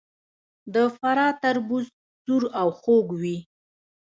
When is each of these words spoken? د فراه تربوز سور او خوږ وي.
د 0.73 0.75
فراه 0.97 1.33
تربوز 1.43 1.85
سور 2.23 2.43
او 2.61 2.67
خوږ 2.79 3.07
وي. 3.21 3.37